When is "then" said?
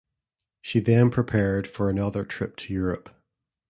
0.79-1.11